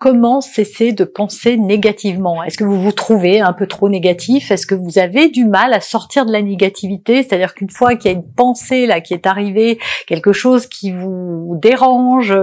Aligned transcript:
comment 0.00 0.40
cesser 0.40 0.92
de 0.92 1.04
penser 1.04 1.58
négativement? 1.58 2.42
Est-ce 2.42 2.56
que 2.56 2.64
vous 2.64 2.80
vous 2.80 2.90
trouvez 2.90 3.40
un 3.40 3.52
peu 3.52 3.66
trop 3.66 3.90
négatif? 3.90 4.50
Est-ce 4.50 4.66
que 4.66 4.74
vous 4.74 4.98
avez 4.98 5.28
du 5.28 5.44
mal 5.44 5.74
à 5.74 5.80
sortir 5.80 6.24
de 6.24 6.32
la 6.32 6.40
négativité? 6.40 7.22
C'est-à-dire 7.22 7.54
qu'une 7.54 7.68
fois 7.68 7.94
qu'il 7.96 8.10
y 8.10 8.14
a 8.14 8.16
une 8.16 8.26
pensée 8.26 8.86
là 8.86 9.02
qui 9.02 9.12
est 9.12 9.26
arrivée, 9.26 9.78
quelque 10.06 10.32
chose 10.32 10.66
qui 10.66 10.90
vous 10.90 11.58
dérange, 11.60 12.34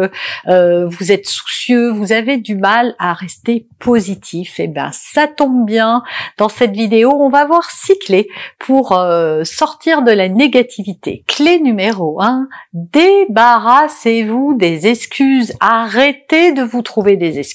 euh, 0.47 0.87
vous 0.87 1.11
êtes 1.11 1.25
soucieux, 1.25 1.89
vous 1.89 2.13
avez 2.13 2.37
du 2.37 2.55
mal 2.55 2.93
à 2.99 3.13
rester 3.13 3.65
positif. 3.79 4.59
Eh 4.59 4.67
bien, 4.67 4.91
ça 4.93 5.25
tombe 5.25 5.65
bien. 5.65 6.03
Dans 6.37 6.49
cette 6.49 6.73
vidéo, 6.73 7.11
on 7.11 7.29
va 7.29 7.45
voir 7.45 7.71
six 7.71 7.97
clés 7.97 8.27
pour 8.59 8.91
euh, 8.91 9.43
sortir 9.43 10.03
de 10.03 10.11
la 10.11 10.29
négativité. 10.29 11.23
Clé 11.25 11.59
numéro 11.59 12.21
1, 12.21 12.47
débarrassez-vous 12.73 14.53
des 14.53 14.85
excuses. 14.85 15.53
Arrêtez 15.59 16.51
de 16.51 16.61
vous 16.61 16.83
trouver 16.83 17.17
des 17.17 17.39
excuses 17.39 17.46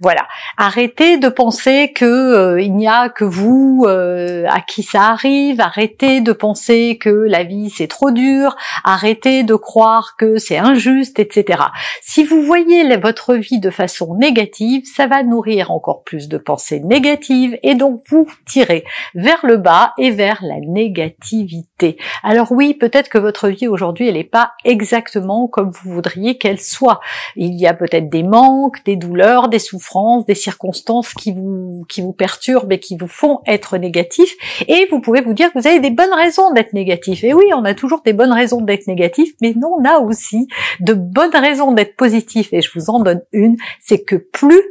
voilà. 0.00 0.26
Arrêtez 0.56 1.18
de 1.18 1.28
penser 1.28 1.92
que 1.92 2.04
euh, 2.04 2.60
il 2.60 2.74
n'y 2.74 2.88
a 2.88 3.08
que 3.08 3.24
vous 3.24 3.84
euh, 3.86 4.46
à 4.48 4.60
qui 4.60 4.82
ça 4.82 5.08
arrive. 5.08 5.60
Arrêtez 5.60 6.20
de 6.20 6.32
penser 6.32 6.98
que 7.00 7.10
la 7.10 7.44
vie 7.44 7.70
c'est 7.70 7.88
trop 7.88 8.10
dur. 8.10 8.56
Arrêtez 8.84 9.42
de 9.42 9.54
croire 9.54 10.16
que 10.18 10.38
c'est 10.38 10.58
injuste, 10.58 11.18
etc. 11.18 11.62
Si 12.02 12.24
vous 12.24 12.42
voyez 12.42 12.96
votre 12.96 13.34
vie 13.34 13.60
de 13.60 13.70
façon 13.70 14.14
négative, 14.14 14.84
ça 14.84 15.06
va 15.06 15.22
nourrir 15.22 15.70
encore 15.70 16.02
plus 16.02 16.28
de 16.28 16.38
pensées 16.38 16.80
négatives 16.80 17.58
et 17.62 17.74
donc 17.74 18.02
vous 18.08 18.26
tirez 18.46 18.84
vers 19.14 19.44
le 19.44 19.56
bas 19.56 19.92
et 19.98 20.10
vers 20.10 20.38
la 20.42 20.56
négativité. 20.60 21.96
Alors 22.22 22.52
oui, 22.52 22.74
peut-être 22.74 23.08
que 23.08 23.18
votre 23.18 23.48
vie 23.48 23.68
aujourd'hui 23.68 24.08
elle 24.08 24.14
n'est 24.14 24.24
pas 24.24 24.52
exactement 24.64 25.48
comme 25.48 25.70
vous 25.70 25.92
voudriez 25.92 26.38
qu'elle 26.38 26.60
soit. 26.60 27.00
Il 27.36 27.54
y 27.54 27.66
a 27.66 27.74
peut-être 27.74 28.08
des 28.08 28.22
manques, 28.22 28.84
des 28.84 28.96
douleurs 28.96 29.09
des 29.48 29.58
souffrances, 29.58 30.24
des 30.24 30.34
circonstances 30.34 31.14
qui 31.14 31.32
vous 31.32 31.84
qui 31.88 32.00
vous 32.02 32.12
perturbent 32.12 32.72
et 32.72 32.80
qui 32.80 32.96
vous 32.96 33.08
font 33.08 33.40
être 33.46 33.76
négatif. 33.76 34.36
Et 34.68 34.86
vous 34.90 35.00
pouvez 35.00 35.20
vous 35.20 35.34
dire 35.34 35.52
que 35.52 35.58
vous 35.58 35.66
avez 35.66 35.80
des 35.80 35.90
bonnes 35.90 36.12
raisons 36.12 36.52
d'être 36.52 36.72
négatif. 36.72 37.24
Et 37.24 37.34
oui, 37.34 37.44
on 37.54 37.64
a 37.64 37.74
toujours 37.74 38.02
des 38.02 38.12
bonnes 38.12 38.32
raisons 38.32 38.60
d'être 38.60 38.86
négatif, 38.86 39.32
mais 39.40 39.54
non, 39.54 39.76
on 39.78 39.84
a 39.84 39.98
aussi 39.98 40.48
de 40.80 40.94
bonnes 40.94 41.34
raisons 41.34 41.72
d'être 41.72 41.96
positif. 41.96 42.52
Et 42.52 42.60
je 42.60 42.70
vous 42.74 42.90
en 42.90 43.00
donne 43.00 43.22
une, 43.32 43.56
c'est 43.80 44.02
que 44.02 44.16
plus 44.16 44.62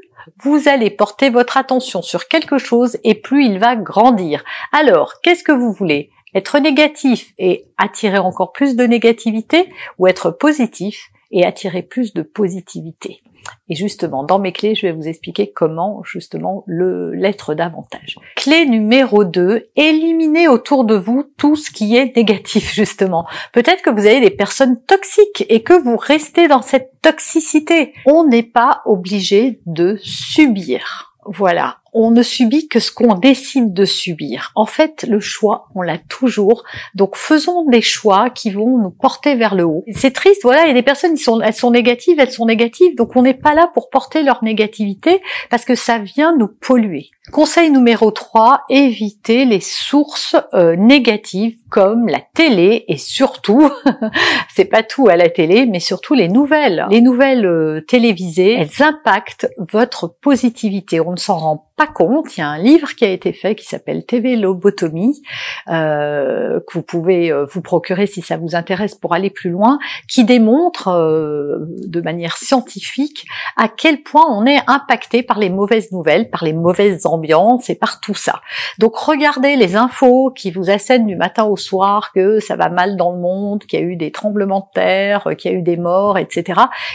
vous 0.44 0.68
allez 0.68 0.90
porter 0.90 1.30
votre 1.30 1.58
attention 1.58 2.02
sur 2.02 2.28
quelque 2.28 2.58
chose 2.58 2.98
et 3.04 3.16
plus 3.16 3.46
il 3.46 3.60
va 3.60 3.76
grandir. 3.76 4.44
Alors, 4.72 5.22
qu'est-ce 5.22 5.44
que 5.44 5.52
vous 5.52 5.72
voulez? 5.72 6.12
Être 6.36 6.60
négatif 6.60 7.34
et 7.40 7.66
attirer 7.78 8.20
encore 8.20 8.52
plus 8.52 8.76
de 8.76 8.84
négativité 8.84 9.70
ou 9.98 10.08
être 10.08 10.30
positif 10.30 11.10
et 11.32 11.46
attirer 11.46 11.82
plus 11.82 12.14
de 12.14 12.22
positivité? 12.22 13.22
Et 13.70 13.76
justement, 13.76 14.24
dans 14.24 14.40
mes 14.40 14.52
clés, 14.52 14.76
je 14.76 14.88
vais 14.88 14.92
vous 14.92 15.08
expliquer 15.08 15.52
comment 15.52 16.02
justement 16.04 16.64
le 16.66 17.14
l'être 17.14 17.54
davantage. 17.54 18.18
Clé 18.36 18.66
numéro 18.66 19.24
2, 19.24 19.70
éliminez 19.76 20.48
autour 20.48 20.84
de 20.84 20.96
vous 20.96 21.24
tout 21.38 21.56
ce 21.56 21.72
qui 21.72 21.96
est 21.96 22.16
négatif 22.16 22.74
justement. 22.74 23.28
Peut-être 23.54 23.82
que 23.82 23.90
vous 23.90 24.06
avez 24.06 24.22
des 24.22 24.30
personnes 24.30 24.82
toxiques 24.88 25.46
et 25.50 25.64
que 25.64 25.74
vous 25.74 25.98
restez 25.98 26.48
dans 26.48 26.62
cette 26.62 26.92
toxicité. 27.02 27.94
On 28.06 28.26
n'est 28.26 28.44
pas 28.44 28.82
obligé 28.86 29.62
de 29.66 29.98
subir. 30.02 31.16
Voilà, 31.26 31.78
on 31.94 32.12
ne 32.12 32.24
subit 32.24 32.68
que 32.68 32.80
ce 32.80 32.92
qu'on 32.92 33.16
décide 33.16 33.74
de 33.74 33.86
subir. 33.86 34.52
En 34.56 34.66
fait, 34.66 35.06
le 35.08 35.20
choix, 35.20 35.68
on 35.76 35.82
l'a 35.82 35.98
toujours. 35.98 36.64
Donc 36.96 37.16
faisons 37.16 37.66
des 37.66 37.82
choix 37.82 38.30
qui 38.30 38.52
vont 38.52 38.78
nous 38.78 38.92
porter 38.92 39.36
vers 39.36 39.56
le 39.56 39.64
haut. 39.64 39.84
C'est 39.94 40.14
triste, 40.14 40.42
voilà, 40.44 40.66
il 40.66 40.68
y 40.68 40.72
a 40.72 40.74
des 40.74 40.82
personnes 40.82 41.16
qui 41.16 41.24
sont 41.24 41.42
elles 41.42 41.54
sont 41.54 41.72
négatives, 41.72 42.20
elles 42.20 42.32
sont 42.32 42.46
négatives, 42.46 42.96
donc 42.96 43.16
on 43.16 43.22
n'est 43.22 43.34
pas 43.34 43.54
là 43.54 43.70
pour 43.74 43.90
porter 43.90 44.24
leur 44.24 44.44
négativité 44.44 45.22
parce 45.50 45.66
que 45.66 45.76
ça 45.76 46.00
vient 46.00 46.36
nous 46.36 46.48
polluer. 46.48 47.10
Conseil 47.32 47.70
numéro 47.70 48.10
3, 48.10 48.62
évitez 48.70 49.46
les 49.46 49.60
sources 49.60 50.36
euh, 50.54 50.76
négatives 50.76 51.58
comme 51.70 52.08
la 52.08 52.22
télé 52.34 52.86
et 52.88 52.98
surtout, 52.98 53.70
c'est 54.56 54.66
pas 54.66 54.82
tout 54.82 55.08
à 55.10 55.16
la 55.16 55.30
télé, 55.30 55.68
mais 55.68 55.80
surtout 55.80 56.16
les 56.16 56.28
nouvelles. 56.28 56.88
Les 56.90 57.02
nouvelles 57.02 57.46
euh, 57.46 57.82
télévisées, 57.82 58.54
elles 58.54 58.84
impactent 58.84 59.48
votre 59.72 60.08
positivité. 60.08 61.00
On 61.00 61.12
ne 61.12 61.18
s'en 61.18 61.38
rend 61.38 61.69
pas 61.80 61.88
compte, 61.88 62.36
il 62.36 62.42
y 62.42 62.44
a 62.44 62.50
un 62.50 62.58
livre 62.58 62.94
qui 62.94 63.06
a 63.06 63.10
été 63.10 63.32
fait 63.32 63.56
qui 63.56 63.64
s'appelle 63.64 64.06
TV 64.06 64.36
Lobotomie, 64.36 65.22
euh, 65.70 66.60
que 66.60 66.74
vous 66.74 66.82
pouvez 66.82 67.32
euh, 67.32 67.46
vous 67.46 67.62
procurer 67.62 68.06
si 68.06 68.22
ça 68.22 68.36
vous 68.36 68.54
intéresse 68.54 68.96
pour 68.96 69.14
aller 69.14 69.30
plus 69.30 69.50
loin, 69.50 69.80
qui 70.10 70.26
démontre 70.26 70.90
euh, 70.90 71.60
de 71.88 72.02
manière 72.02 72.36
scientifique 72.36 73.26
à 73.56 73.70
quel 73.70 74.04
point 74.04 74.26
on 74.30 74.46
est 74.46 74.60
impacté 74.68 75.24
par 75.24 75.40
les 75.40 75.50
mauvaises 75.50 75.94
nouvelles, 75.94 76.30
par 76.30 76.44
les 76.44 76.52
mauvaises 76.52 77.06
ambiances 77.06 77.70
et 77.70 77.76
par 77.76 78.02
tout 78.02 78.14
ça. 78.14 78.42
Donc 78.78 78.98
regardez 78.98 79.56
les 79.56 79.78
infos 79.78 80.34
qui 80.36 80.52
vous 80.52 80.70
assènent 80.70 81.08
du 81.08 81.16
matin 81.16 81.46
au 81.46 81.56
soir 81.56 82.12
que 82.14 82.42
ça 82.42 82.58
va 82.58 82.68
mal 82.68 82.98
dans 82.98 83.14
le 83.14 83.20
monde, 83.20 83.64
qu'il 83.64 83.80
y 83.80 83.82
a 83.82 83.86
eu 83.86 83.96
des 83.96 84.12
tremblements 84.12 84.68
de 84.70 84.82
terre, 84.82 85.30
qu'il 85.38 85.50
y 85.50 85.56
a 85.56 85.58
eu 85.58 85.62
des 85.62 85.78
morts, 85.78 86.18
etc. 86.18 86.44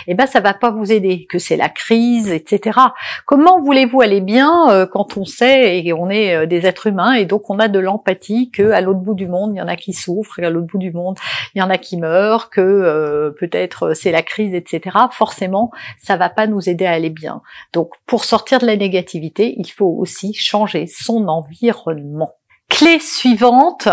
Et 0.07 0.11
eh 0.13 0.15
ben 0.15 0.27
ça 0.27 0.41
va 0.41 0.53
pas 0.53 0.71
vous 0.71 0.93
aider, 0.93 1.25
que 1.25 1.39
c'est 1.39 1.57
la 1.57 1.71
crise, 1.71 2.31
etc. 2.31 2.79
Comment 3.25 3.59
voulez-vous 3.63 4.03
aller 4.03 4.21
bien 4.21 4.74
euh, 4.75 4.87
quand 4.87 5.17
on 5.17 5.25
sait 5.25 5.85
et 5.85 5.93
on 5.93 6.11
est 6.11 6.35
euh, 6.35 6.47
des 6.47 6.67
êtres 6.67 6.89
humains 6.89 7.15
et 7.15 7.25
donc 7.25 7.49
on 7.51 7.59
a 7.59 7.69
de 7.69 7.79
l'empathie 7.79 8.51
que 8.51 8.71
à 8.71 8.81
l'autre 8.81 9.01
bout 9.01 9.15
du 9.15 9.29
monde 9.29 9.53
il 9.55 9.59
y 9.59 9.63
en 9.63 9.69
a 9.69 9.77
qui 9.77 9.93
souffrent, 9.93 10.39
et 10.41 10.45
à 10.45 10.51
l'autre 10.51 10.67
bout 10.67 10.79
du 10.79 10.93
monde 10.93 11.17
il 11.55 11.61
y 11.61 11.63
en 11.63 11.71
a 11.71 11.79
qui 11.79 11.97
meurent, 11.97 12.51
que 12.51 12.61
euh, 12.61 13.31
peut-être 13.31 13.95
c'est 13.95 14.11
la 14.11 14.23
crise, 14.23 14.55
etc. 14.55 14.97
Forcément, 15.13 15.71
ça 15.99 16.17
va 16.17 16.29
pas 16.29 16.47
nous 16.47 16.69
aider 16.69 16.87
à 16.87 16.93
aller 16.93 17.11
bien. 17.11 17.43
Donc 17.73 17.93
pour 18.07 18.25
sortir 18.25 18.59
de 18.59 18.67
la 18.67 18.77
négativité, 18.77 19.55
il 19.57 19.71
faut 19.71 19.97
aussi 19.99 20.35
changer 20.35 20.87
son 20.87 21.29
environnement. 21.29 22.35
Clé 22.69 22.99
suivante, 22.99 23.89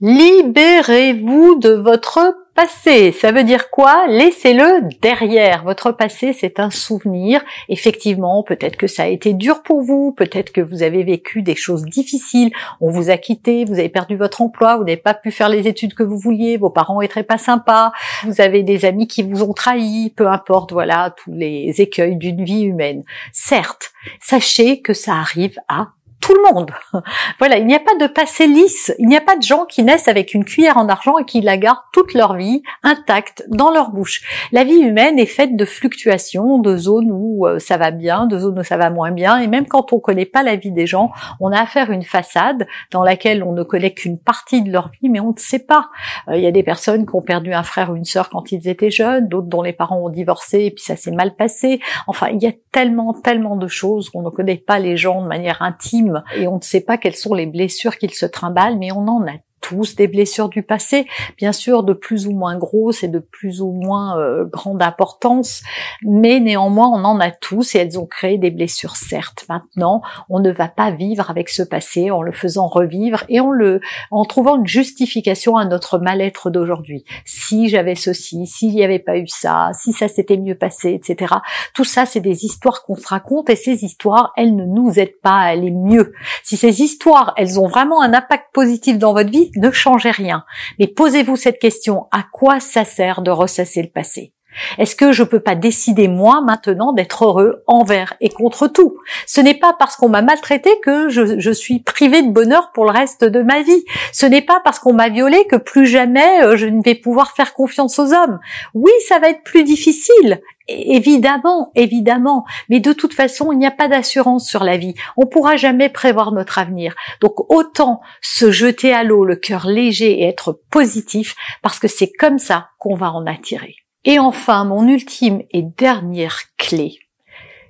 libérez-vous 0.00 1.58
de 1.58 1.70
votre 1.70 2.34
Ça 2.68 3.32
veut 3.32 3.44
dire 3.44 3.70
quoi? 3.70 4.06
Laissez-le 4.08 4.88
derrière. 5.00 5.64
Votre 5.64 5.92
passé, 5.92 6.32
c'est 6.32 6.60
un 6.60 6.70
souvenir. 6.70 7.42
Effectivement, 7.68 8.42
peut-être 8.42 8.76
que 8.76 8.86
ça 8.86 9.04
a 9.04 9.06
été 9.06 9.32
dur 9.32 9.62
pour 9.62 9.82
vous, 9.82 10.12
peut-être 10.12 10.52
que 10.52 10.60
vous 10.60 10.82
avez 10.82 11.02
vécu 11.02 11.42
des 11.42 11.54
choses 11.54 11.84
difficiles, 11.84 12.50
on 12.80 12.90
vous 12.90 13.10
a 13.10 13.16
quitté, 13.16 13.64
vous 13.64 13.78
avez 13.78 13.88
perdu 13.88 14.16
votre 14.16 14.42
emploi, 14.42 14.76
vous 14.76 14.84
n'avez 14.84 14.96
pas 14.96 15.14
pu 15.14 15.30
faire 15.30 15.48
les 15.48 15.68
études 15.68 15.94
que 15.94 16.02
vous 16.02 16.18
vouliez, 16.18 16.56
vos 16.56 16.70
parents 16.70 17.00
étaient 17.00 17.22
pas 17.22 17.38
sympas, 17.38 17.92
vous 18.24 18.40
avez 18.40 18.62
des 18.62 18.84
amis 18.84 19.06
qui 19.06 19.22
vous 19.22 19.42
ont 19.42 19.52
trahi, 19.52 20.12
peu 20.16 20.28
importe, 20.28 20.72
voilà, 20.72 21.14
tous 21.22 21.32
les 21.32 21.80
écueils 21.80 22.16
d'une 22.16 22.44
vie 22.44 22.62
humaine. 22.62 23.04
Certes, 23.32 23.92
sachez 24.20 24.80
que 24.80 24.94
ça 24.94 25.14
arrive 25.14 25.58
à 25.68 25.88
tout 26.20 26.34
le 26.34 26.52
monde. 26.52 26.70
voilà, 27.38 27.58
il 27.58 27.66
n'y 27.66 27.74
a 27.74 27.80
pas 27.80 27.94
de 27.96 28.06
passé 28.06 28.46
lisse, 28.46 28.92
il 28.98 29.08
n'y 29.08 29.16
a 29.16 29.20
pas 29.20 29.36
de 29.36 29.42
gens 29.42 29.64
qui 29.64 29.82
naissent 29.82 30.08
avec 30.08 30.34
une 30.34 30.44
cuillère 30.44 30.76
en 30.76 30.88
argent 30.88 31.18
et 31.18 31.24
qui 31.24 31.40
la 31.40 31.56
gardent 31.56 31.78
toute 31.92 32.14
leur 32.14 32.34
vie 32.34 32.62
intacte 32.82 33.44
dans 33.48 33.70
leur 33.70 33.90
bouche. 33.90 34.22
La 34.52 34.64
vie 34.64 34.78
humaine 34.78 35.18
est 35.18 35.26
faite 35.26 35.56
de 35.56 35.64
fluctuations, 35.64 36.58
de 36.58 36.76
zones 36.76 37.10
où 37.10 37.46
euh, 37.46 37.58
ça 37.58 37.76
va 37.76 37.90
bien, 37.90 38.26
de 38.26 38.38
zones 38.38 38.58
où 38.58 38.64
ça 38.64 38.76
va 38.76 38.90
moins 38.90 39.10
bien, 39.10 39.38
et 39.38 39.46
même 39.46 39.66
quand 39.66 39.92
on 39.92 40.00
connaît 40.00 40.26
pas 40.26 40.42
la 40.42 40.56
vie 40.56 40.72
des 40.72 40.86
gens, 40.86 41.10
on 41.40 41.52
a 41.52 41.60
affaire 41.60 41.90
à 41.90 41.94
une 41.94 42.02
façade 42.02 42.66
dans 42.90 43.02
laquelle 43.02 43.42
on 43.42 43.52
ne 43.52 43.62
connaît 43.62 43.92
qu'une 43.92 44.18
partie 44.18 44.62
de 44.62 44.70
leur 44.70 44.90
vie, 45.00 45.08
mais 45.08 45.20
on 45.20 45.32
ne 45.32 45.38
sait 45.38 45.58
pas. 45.58 45.88
Euh, 46.28 46.36
il 46.36 46.42
y 46.42 46.46
a 46.46 46.52
des 46.52 46.62
personnes 46.62 47.06
qui 47.06 47.14
ont 47.14 47.22
perdu 47.22 47.52
un 47.52 47.62
frère 47.62 47.90
ou 47.90 47.96
une 47.96 48.04
sœur 48.04 48.28
quand 48.28 48.52
ils 48.52 48.68
étaient 48.68 48.90
jeunes, 48.90 49.28
d'autres 49.28 49.48
dont 49.48 49.62
les 49.62 49.72
parents 49.72 49.98
ont 49.98 50.10
divorcé 50.10 50.64
et 50.64 50.70
puis 50.70 50.82
ça 50.82 50.96
s'est 50.96 51.10
mal 51.10 51.34
passé. 51.34 51.80
Enfin, 52.06 52.28
il 52.28 52.42
y 52.42 52.46
a 52.46 52.52
tellement, 52.72 53.14
tellement 53.14 53.56
de 53.56 53.68
choses 53.68 54.10
qu'on 54.10 54.22
ne 54.22 54.30
connaît 54.30 54.56
pas 54.56 54.78
les 54.78 54.96
gens 54.96 55.22
de 55.22 55.28
manière 55.28 55.62
intime 55.62 56.09
et 56.36 56.46
on 56.46 56.56
ne 56.56 56.62
sait 56.62 56.80
pas 56.80 56.98
quelles 56.98 57.16
sont 57.16 57.34
les 57.34 57.46
blessures 57.46 57.96
qu'ils 57.96 58.14
se 58.14 58.26
trimballent, 58.26 58.78
mais 58.78 58.92
on 58.92 59.06
en 59.08 59.26
a 59.26 59.36
tous 59.60 59.94
des 59.96 60.08
blessures 60.08 60.48
du 60.48 60.62
passé, 60.62 61.06
bien 61.36 61.52
sûr 61.52 61.82
de 61.82 61.92
plus 61.92 62.26
ou 62.26 62.32
moins 62.32 62.56
grosses 62.56 63.02
et 63.02 63.08
de 63.08 63.18
plus 63.18 63.60
ou 63.60 63.72
moins 63.72 64.18
euh, 64.18 64.44
grande 64.44 64.82
importance, 64.82 65.62
mais 66.02 66.40
néanmoins 66.40 66.88
on 66.88 67.04
en 67.04 67.20
a 67.20 67.30
tous 67.30 67.74
et 67.74 67.78
elles 67.78 67.98
ont 67.98 68.06
créé 68.06 68.38
des 68.38 68.50
blessures 68.50 68.96
certes. 68.96 69.44
Maintenant, 69.48 70.02
on 70.28 70.40
ne 70.40 70.50
va 70.50 70.68
pas 70.68 70.90
vivre 70.90 71.30
avec 71.30 71.48
ce 71.48 71.62
passé 71.62 72.10
en 72.10 72.22
le 72.22 72.32
faisant 72.32 72.66
revivre 72.66 73.24
et 73.28 73.40
en 73.40 73.50
le 73.50 73.80
en 74.10 74.24
trouvant 74.24 74.56
une 74.56 74.66
justification 74.66 75.56
à 75.56 75.64
notre 75.64 75.98
mal-être 75.98 76.50
d'aujourd'hui. 76.50 77.04
Si 77.24 77.68
j'avais 77.68 77.94
ceci, 77.94 78.46
s'il 78.46 78.74
n'y 78.74 78.84
avait 78.84 78.98
pas 78.98 79.16
eu 79.16 79.26
ça, 79.26 79.70
si 79.74 79.92
ça 79.92 80.08
s'était 80.08 80.36
mieux 80.36 80.54
passé, 80.54 80.92
etc. 80.92 81.34
Tout 81.74 81.84
ça, 81.84 82.06
c'est 82.06 82.20
des 82.20 82.44
histoires 82.44 82.82
qu'on 82.82 82.96
se 82.96 83.08
raconte 83.08 83.50
et 83.50 83.56
ces 83.56 83.84
histoires, 83.84 84.32
elles 84.36 84.54
ne 84.54 84.64
nous 84.64 84.98
aident 84.98 85.20
pas 85.22 85.38
à 85.38 85.48
aller 85.48 85.70
mieux. 85.70 86.12
Si 86.42 86.56
ces 86.56 86.82
histoires, 86.82 87.32
elles 87.36 87.60
ont 87.60 87.68
vraiment 87.68 88.02
un 88.02 88.14
impact 88.14 88.52
positif 88.52 88.98
dans 88.98 89.12
votre 89.12 89.30
vie, 89.30 89.49
ne 89.56 89.70
changez 89.70 90.10
rien. 90.10 90.44
Mais 90.78 90.86
posez-vous 90.86 91.36
cette 91.36 91.58
question, 91.58 92.06
à 92.10 92.24
quoi 92.32 92.60
ça 92.60 92.84
sert 92.84 93.22
de 93.22 93.30
ressasser 93.30 93.82
le 93.82 93.90
passé? 93.90 94.32
Est-ce 94.78 94.96
que 94.96 95.12
je 95.12 95.22
peux 95.22 95.40
pas 95.40 95.54
décider 95.54 96.08
moi 96.08 96.40
maintenant 96.40 96.92
d'être 96.92 97.24
heureux 97.24 97.62
envers 97.66 98.14
et 98.20 98.28
contre 98.28 98.66
tout? 98.66 98.96
Ce 99.26 99.40
n'est 99.40 99.54
pas 99.54 99.74
parce 99.78 99.96
qu'on 99.96 100.08
m'a 100.08 100.22
maltraité 100.22 100.70
que 100.82 101.08
je, 101.08 101.50
suis 101.50 101.80
privé 101.80 102.22
de 102.22 102.30
bonheur 102.30 102.70
pour 102.72 102.84
le 102.84 102.92
reste 102.92 103.24
de 103.24 103.42
ma 103.42 103.62
vie. 103.62 103.84
Ce 104.12 104.26
n'est 104.26 104.42
pas 104.42 104.60
parce 104.64 104.78
qu'on 104.78 104.92
m'a 104.92 105.08
violé 105.08 105.46
que 105.46 105.56
plus 105.56 105.86
jamais 105.86 106.44
euh, 106.44 106.56
je 106.56 106.66
ne 106.66 106.82
vais 106.82 106.94
pouvoir 106.94 107.32
faire 107.32 107.52
confiance 107.52 107.98
aux 107.98 108.12
hommes. 108.12 108.38
Oui, 108.74 108.92
ça 109.08 109.18
va 109.18 109.30
être 109.30 109.42
plus 109.42 109.64
difficile 109.64 110.40
Évidemment, 110.68 111.72
évidemment. 111.74 112.44
Mais 112.68 112.78
de 112.78 112.92
toute 112.92 113.12
façon, 113.12 113.50
il 113.50 113.58
n'y 113.58 113.66
a 113.66 113.72
pas 113.72 113.88
d'assurance 113.88 114.48
sur 114.48 114.62
la 114.62 114.76
vie. 114.76 114.94
On 115.16 115.26
pourra 115.26 115.56
jamais 115.56 115.88
prévoir 115.88 116.32
notre 116.32 116.58
avenir. 116.58 116.94
Donc 117.20 117.50
autant 117.50 118.00
se 118.20 118.52
jeter 118.52 118.92
à 118.92 119.02
l'eau 119.02 119.24
le 119.24 119.36
cœur 119.36 119.66
léger 119.66 120.20
et 120.20 120.28
être 120.28 120.60
positif 120.70 121.34
parce 121.62 121.80
que 121.80 121.88
c'est 121.88 122.12
comme 122.12 122.38
ça 122.38 122.68
qu'on 122.78 122.94
va 122.94 123.10
en 123.12 123.26
attirer. 123.26 123.76
Et 124.04 124.18
enfin, 124.18 124.64
mon 124.64 124.88
ultime 124.88 125.42
et 125.50 125.62
dernière 125.62 126.40
clé, 126.56 126.98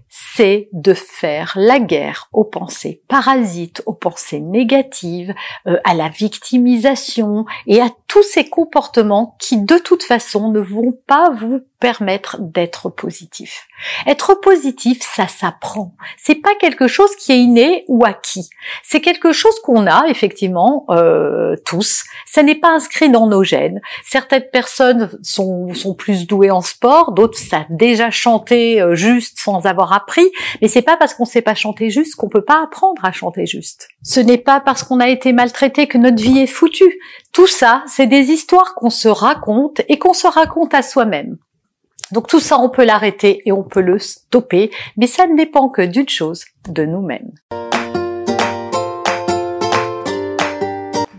c'est 0.09 0.69
de 0.73 0.93
faire 0.95 1.53
la 1.57 1.79
guerre 1.79 2.29
aux 2.33 2.45
pensées 2.45 3.03
parasites, 3.09 3.83
aux 3.87 3.95
pensées 3.95 4.41
négatives, 4.41 5.35
euh, 5.67 5.79
à 5.85 5.95
la 5.95 6.09
victimisation 6.09 7.47
et 7.67 7.81
à 7.81 7.91
tous 8.07 8.23
ces 8.23 8.49
comportements 8.49 9.37
qui 9.41 9.61
de 9.63 9.79
toute 9.79 10.03
façon 10.03 10.51
ne 10.51 10.61
vont 10.61 10.99
pas 11.07 11.31
vous 11.31 11.61
permettre 11.81 12.37
d'être 12.39 12.91
positif. 12.91 13.67
Être 14.07 14.35
positif, 14.35 15.01
ça 15.03 15.27
s'apprend. 15.27 15.95
C'est 16.19 16.37
pas 16.37 16.55
quelque 16.61 16.87
chose 16.87 17.17
qui 17.17 17.33
est 17.33 17.39
inné 17.39 17.85
ou 17.89 18.05
acquis. 18.05 18.49
C'est 18.83 19.01
quelque 19.01 19.33
chose 19.33 19.59
qu'on 19.61 19.87
a 19.87 20.05
effectivement 20.09 20.85
euh, 20.91 21.57
tous. 21.65 22.05
Ça 22.27 22.43
n'est 22.43 22.55
pas 22.55 22.69
inscrit 22.69 23.09
dans 23.09 23.27
nos 23.27 23.43
gènes. 23.43 23.81
Certaines 24.05 24.49
personnes 24.53 25.11
sont, 25.23 25.73
sont 25.75 25.95
plus 25.95 26.27
douées 26.27 26.51
en 26.51 26.61
sport, 26.61 27.13
d'autres 27.13 27.39
savent 27.39 27.65
déjà 27.71 28.11
chanter 28.11 28.81
euh, 28.81 28.95
juste 28.95 29.39
sans 29.41 29.67
avoir 29.67 29.93
appris. 29.93 30.31
Mais 30.61 30.69
c'est 30.69 30.83
pas 30.83 30.99
parce 30.99 31.15
qu'on 31.15 31.25
sait 31.25 31.43
pas 31.43 31.55
chanter 31.55 31.89
juste 31.89 32.15
qu'on 32.17 32.29
peut 32.29 32.45
pas 32.45 32.63
apprendre 32.63 33.03
à 33.05 33.13
chanter 33.13 33.47
juste. 33.47 33.89
Ce 34.03 34.21
n'est 34.21 34.39
pas 34.39 34.61
parce 34.61 34.83
qu'on 34.83 35.01
a 35.01 35.09
été 35.09 35.33
maltraité 35.33 35.87
que 35.87 35.99
notre 35.99 36.23
vie 36.23 36.39
est 36.41 36.47
foutue. 36.47 37.01
Tout 37.33 37.47
ça, 37.47 37.83
c'est 37.87 38.07
des 38.07 38.31
histoires 38.31 38.75
qu'on 38.75 38.91
se 38.91 39.09
raconte 39.09 39.81
et 39.89 39.99
qu'on 39.99 40.13
se 40.13 40.27
raconte 40.27 40.75
à 40.75 40.83
soi-même. 40.83 41.39
Donc 42.13 42.27
tout 42.27 42.41
ça, 42.41 42.59
on 42.59 42.69
peut 42.69 42.85
l'arrêter 42.85 43.41
et 43.45 43.53
on 43.53 43.63
peut 43.63 43.81
le 43.81 44.01
stopper, 44.01 44.73
mais 44.97 45.07
ça 45.07 45.29
ne 45.29 45.37
dépend 45.37 45.69
que 45.69 45.83
d'une 45.83 46.09
chose, 46.09 46.45
de 46.69 46.85
nous-mêmes. 46.85 47.31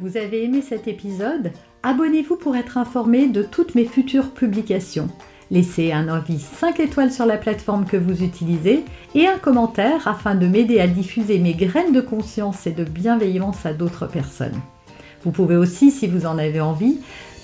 Vous 0.01 0.17
avez 0.17 0.43
aimé 0.43 0.61
cet 0.61 0.89
épisode? 0.89 1.53
Abonnez-vous 1.83 2.35
pour 2.35 2.57
être 2.57 2.77
informé 2.77 3.27
de 3.27 3.41
toutes 3.43 3.75
mes 3.75 3.85
futures 3.85 4.31
publications. 4.31 5.07
Laissez 5.49 5.93
un 5.93 6.09
avis 6.09 6.39
5 6.39 6.81
étoiles 6.81 7.11
sur 7.11 7.25
la 7.25 7.37
plateforme 7.37 7.85
que 7.85 7.97
vous 7.97 8.23
utilisez 8.23 8.83
et 9.15 9.27
un 9.27 9.37
commentaire 9.37 10.07
afin 10.09 10.35
de 10.35 10.47
m'aider 10.47 10.79
à 10.81 10.87
diffuser 10.87 11.39
mes 11.39 11.53
graines 11.53 11.93
de 11.93 12.01
conscience 12.01 12.67
et 12.67 12.71
de 12.71 12.83
bienveillance 12.83 13.65
à 13.65 13.73
d'autres 13.73 14.07
personnes. 14.07 14.59
Vous 15.23 15.31
pouvez 15.31 15.55
aussi, 15.55 15.91
si 15.91 16.07
vous 16.07 16.25
en 16.25 16.37
avez 16.37 16.61
envie, 16.61 16.99